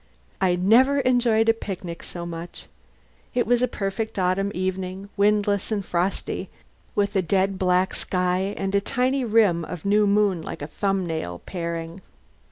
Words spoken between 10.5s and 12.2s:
a thumb nail paring.